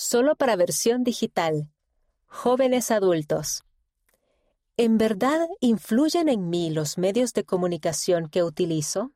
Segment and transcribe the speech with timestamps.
[0.00, 1.68] solo para versión digital.
[2.24, 3.64] Jóvenes adultos.
[4.78, 9.12] ¿En verdad influyen en mí los medios de comunicación que utilizo?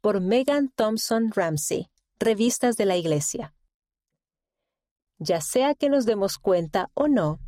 [0.00, 1.90] Por Megan Thompson Ramsey,
[2.20, 3.52] Revistas de la Iglesia.
[5.18, 7.40] Ya sea que nos demos cuenta o no,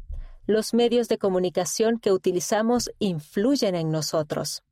[0.47, 4.65] los medios de comunicación que utilizamos influyen en nosotros.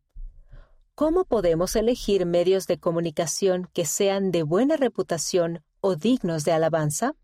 [0.96, 7.14] ¿Cómo podemos elegir medios de comunicación que sean de buena reputación o dignos de alabanza?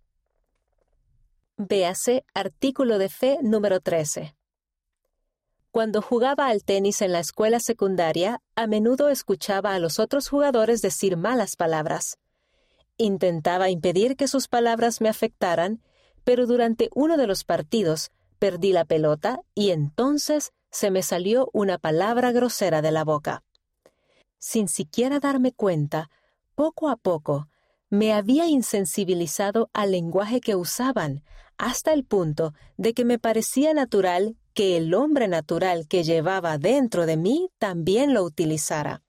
[1.62, 4.34] Véase artículo de fe número 13.
[5.70, 10.80] Cuando jugaba al tenis en la escuela secundaria, a menudo escuchaba a los otros jugadores
[10.80, 12.18] decir malas palabras.
[12.96, 15.82] Intentaba impedir que sus palabras me afectaran,
[16.24, 21.76] pero durante uno de los partidos perdí la pelota y entonces se me salió una
[21.76, 23.44] palabra grosera de la boca
[24.40, 26.10] sin siquiera darme cuenta,
[26.54, 27.48] poco a poco,
[27.90, 31.22] me había insensibilizado al lenguaje que usaban,
[31.60, 37.06] hasta el punto de que me parecía natural que el hombre natural que llevaba dentro
[37.06, 39.02] de mí también lo utilizara.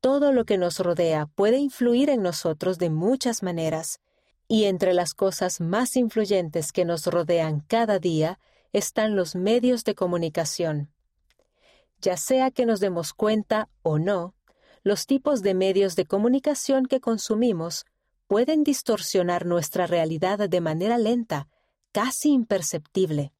[0.00, 4.00] Todo lo que nos rodea puede influir en nosotros de muchas maneras,
[4.48, 8.38] y entre las cosas más influyentes que nos rodean cada día
[8.72, 10.90] están los medios de comunicación
[12.04, 14.34] ya sea que nos demos cuenta o no,
[14.82, 17.86] los tipos de medios de comunicación que consumimos
[18.26, 21.48] pueden distorsionar nuestra realidad de manera lenta,
[21.92, 23.32] casi imperceptible.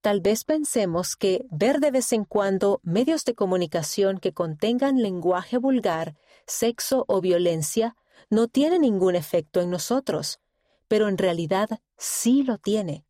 [0.00, 5.56] Tal vez pensemos que ver de vez en cuando medios de comunicación que contengan lenguaje
[5.56, 7.96] vulgar, sexo o violencia
[8.28, 10.40] no tiene ningún efecto en nosotros,
[10.88, 13.06] pero en realidad sí lo tiene.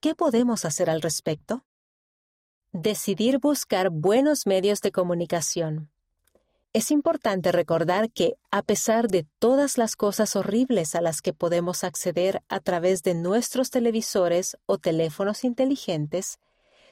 [0.00, 1.66] ¿Qué podemos hacer al respecto?
[2.72, 5.90] Decidir buscar buenos medios de comunicación.
[6.76, 11.84] Es importante recordar que, a pesar de todas las cosas horribles a las que podemos
[11.84, 16.38] acceder a través de nuestros televisores o teléfonos inteligentes,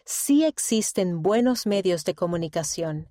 [0.06, 3.10] sí existen buenos medios de comunicación.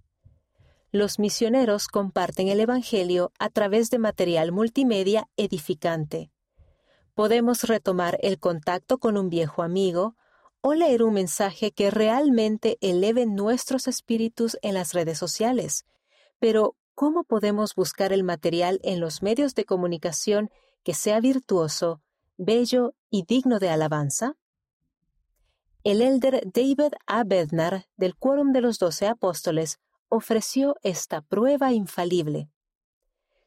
[0.92, 6.32] Los misioneros comparten el Evangelio a través de material multimedia edificante.
[7.14, 10.16] Podemos retomar el contacto con un viejo amigo
[10.62, 15.86] o leer un mensaje que realmente eleve nuestros espíritus en las redes sociales.
[16.44, 20.52] Pero, ¿cómo podemos buscar el material en los medios de comunicación
[20.84, 22.02] que sea virtuoso,
[22.36, 24.36] bello y digno de alabanza?
[25.86, 27.24] El elder David A.
[27.24, 32.50] Bednar, del Quórum de los Doce Apóstoles, ofreció esta prueba infalible.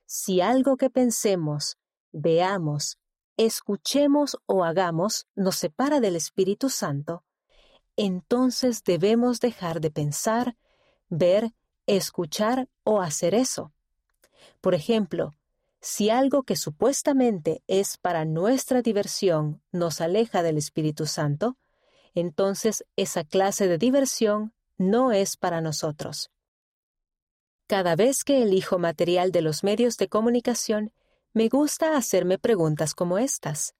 [0.06, 1.76] Si algo que pensemos,
[2.12, 2.96] veamos,
[3.36, 7.24] escuchemos o hagamos nos separa del Espíritu Santo,
[7.94, 10.56] entonces debemos dejar de pensar,
[11.10, 11.52] ver,
[11.86, 13.72] escuchar o hacer eso.
[14.60, 15.34] Por ejemplo,
[15.80, 21.56] si algo que supuestamente es para nuestra diversión nos aleja del Espíritu Santo,
[22.14, 26.30] entonces esa clase de diversión no es para nosotros.
[27.66, 30.92] Cada vez que elijo material de los medios de comunicación,
[31.32, 33.74] me gusta hacerme preguntas como estas.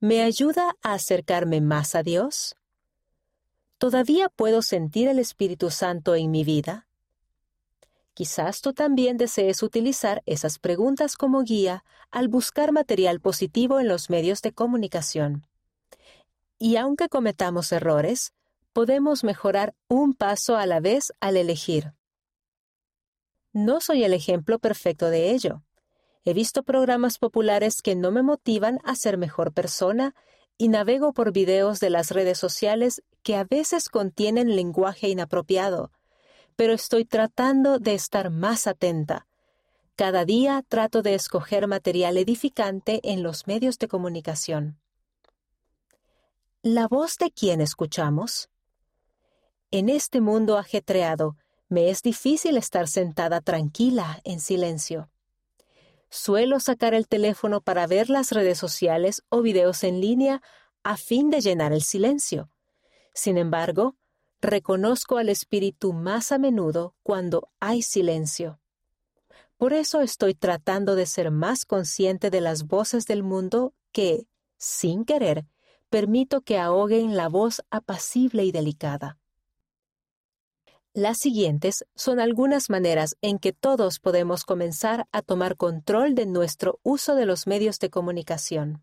[0.00, 2.56] ¿Me ayuda a acercarme más a Dios?
[3.78, 6.85] ¿Todavía puedo sentir el Espíritu Santo en mi vida?
[8.16, 14.08] Quizás tú también desees utilizar esas preguntas como guía al buscar material positivo en los
[14.08, 15.46] medios de comunicación.
[16.58, 18.32] Y aunque cometamos errores,
[18.72, 21.92] podemos mejorar un paso a la vez al elegir.
[23.52, 25.62] No soy el ejemplo perfecto de ello.
[26.24, 30.14] He visto programas populares que no me motivan a ser mejor persona
[30.56, 35.90] y navego por videos de las redes sociales que a veces contienen lenguaje inapropiado,
[36.56, 39.26] pero estoy tratando de estar más atenta.
[39.94, 44.78] Cada día trato de escoger material edificante en los medios de comunicación.
[46.62, 48.50] ¿La voz de quién escuchamos?
[49.70, 51.36] En este mundo ajetreado,
[51.68, 55.10] me es difícil estar sentada tranquila en silencio.
[56.08, 60.42] Suelo sacar el teléfono para ver las redes sociales o videos en línea
[60.82, 62.50] a fin de llenar el silencio.
[63.12, 63.96] Sin embargo,
[64.46, 68.60] reconozco al espíritu más a menudo cuando hay silencio.
[69.56, 74.26] Por eso estoy tratando de ser más consciente de las voces del mundo que,
[74.58, 75.46] sin querer,
[75.88, 79.18] permito que ahoguen la voz apacible y delicada.
[80.92, 86.80] Las siguientes son algunas maneras en que todos podemos comenzar a tomar control de nuestro
[86.82, 88.82] uso de los medios de comunicación.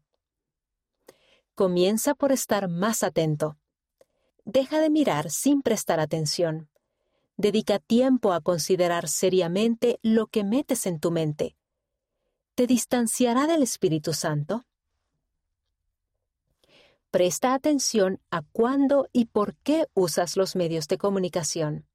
[1.56, 3.58] Comienza por estar más atento.
[4.46, 6.70] Deja de mirar sin prestar atención.
[7.38, 11.56] Dedica tiempo a considerar seriamente lo que metes en tu mente.
[12.56, 14.66] ¿te distanciará del Espíritu Santo?
[17.10, 21.86] Presta atención a cuándo y por qué usas los medios de comunicación.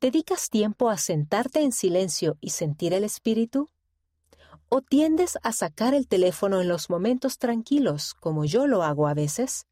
[0.00, 3.68] ¿Dedicas tiempo a sentarte en silencio y sentir el Espíritu?
[4.68, 9.14] ¿O tiendes a sacar el teléfono en los momentos tranquilos, como yo lo hago a
[9.14, 9.66] veces?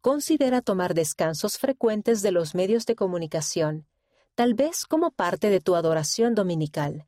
[0.00, 3.86] Considera tomar descansos frecuentes de los medios de comunicación,
[4.34, 7.06] tal vez como parte de tu adoración dominical.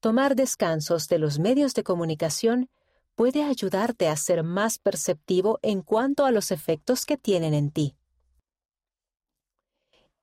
[0.00, 2.68] Tomar descansos de los medios de comunicación
[3.14, 7.94] puede ayudarte a ser más perceptivo en cuanto a los efectos que tienen en ti.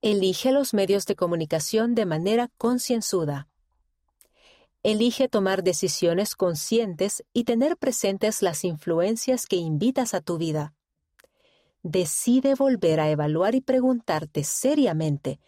[0.02, 3.48] Elige los medios de comunicación de manera concienzuda.
[4.84, 10.74] Elige tomar decisiones conscientes y tener presentes las influencias que invitas a tu vida.
[11.84, 15.40] Decide volver a evaluar y preguntarte seriamente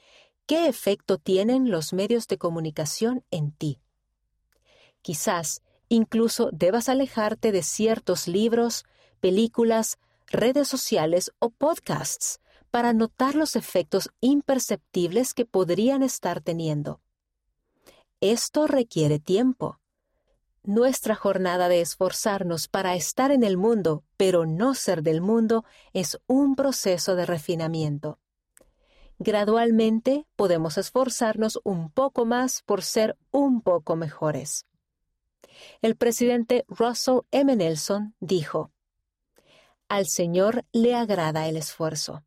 [0.46, 3.82] qué efecto tienen los medios de comunicación en ti.
[5.02, 8.86] Quizás incluso debas alejarte de ciertos libros,
[9.20, 12.40] películas, redes sociales o podcasts
[12.70, 17.02] para notar los efectos imperceptibles que podrían estar teniendo.
[18.22, 19.81] Esto requiere tiempo.
[20.64, 26.20] Nuestra jornada de esforzarnos para estar en el mundo, pero no ser del mundo, es
[26.28, 28.20] un proceso de refinamiento.
[29.18, 34.68] Gradualmente podemos esforzarnos un poco más por ser un poco mejores.
[35.82, 37.56] El presidente Russell M.
[37.56, 38.72] Nelson dijo,
[39.90, 42.24] Al Señor le agrada el esfuerzo.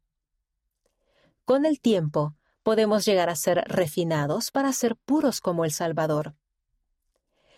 [1.45, 2.35] Con el tiempo,
[2.65, 6.35] podemos llegar a ser refinados para ser puros como el Salvador.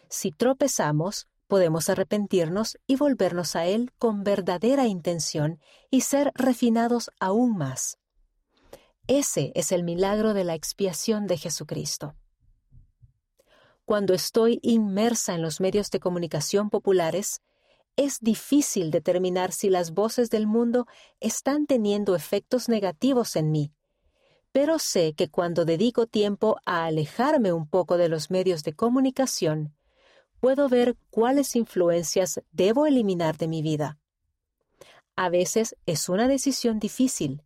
[0.09, 5.61] Si tropezamos, podemos arrepentirnos y volvernos a Él con verdadera intención
[5.91, 7.99] y ser refinados aún más.
[9.07, 12.15] Ese es el milagro de la expiación de Jesucristo.
[13.85, 17.41] Cuando estoy inmersa en los medios de comunicación populares,
[17.95, 20.87] es difícil determinar si las voces del mundo
[21.21, 23.73] están teniendo efectos negativos en mí
[24.57, 29.76] pero sé que cuando dedico tiempo a alejarme un poco de los medios de comunicación,
[30.41, 33.99] puedo ver cuáles influencias debo eliminar de mi vida.
[35.17, 37.43] A veces es una decisión difícil,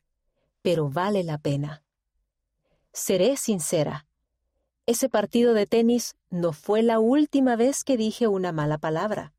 [0.62, 1.82] pero vale la pena.
[2.92, 4.06] Seré sincera.
[4.86, 9.32] Ese partido de tenis no fue la última vez que dije una mala palabra.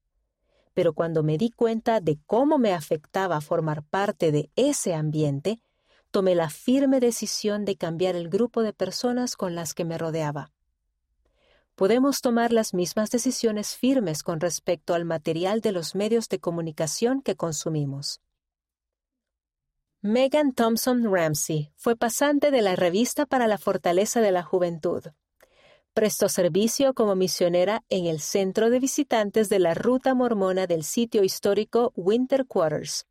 [0.73, 5.59] Pero cuando me di cuenta de cómo me afectaba formar parte de ese ambiente,
[6.11, 10.51] tomé la firme decisión de cambiar el grupo de personas con las que me rodeaba.
[11.81, 17.23] Podemos tomar las mismas decisiones firmes con respecto al material de los medios de comunicación
[17.23, 18.21] que consumimos.
[20.03, 25.05] Megan Thompson Ramsey fue pasante de la revista para la Fortaleza de la Juventud.
[25.95, 31.23] Prestó servicio como misionera en el centro de visitantes de la ruta mormona del sitio
[31.23, 33.07] histórico Winter Quarters.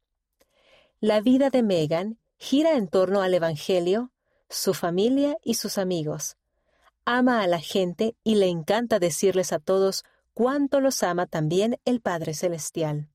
[1.01, 4.13] La vida de Megan gira en torno al Evangelio,
[4.49, 6.37] su familia y sus amigos.
[7.07, 10.05] Ama a la gente y le encanta decirles a todos
[10.35, 13.09] cuánto los ama también el Padre Celestial.